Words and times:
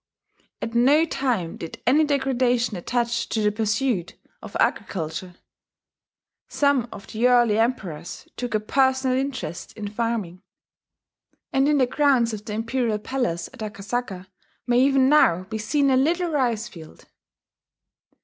At 0.63 0.73
no 0.73 1.05
time 1.05 1.57
did 1.57 1.79
any 1.85 2.03
degradation 2.03 2.75
attach 2.75 3.29
to 3.29 3.39
the 3.39 3.51
pursuit 3.51 4.15
of 4.41 4.57
agriculture. 4.59 5.35
Some 6.49 6.89
of 6.91 7.05
the 7.05 7.27
early 7.27 7.59
emperors 7.59 8.27
took 8.35 8.55
a 8.55 8.59
personal 8.59 9.15
interest 9.15 9.73
in 9.73 9.87
farming; 9.89 10.41
and 11.53 11.67
in 11.69 11.77
the 11.77 11.85
grounds 11.85 12.33
of 12.33 12.43
the 12.45 12.53
Imperial 12.53 12.97
Palace 12.97 13.47
at 13.53 13.59
Akasaka 13.61 14.25
may 14.65 14.79
even 14.79 15.07
now 15.07 15.43
be 15.43 15.59
seen 15.59 15.91
a 15.91 15.97
little 15.97 16.31
rice 16.31 16.67
field. 16.67 17.05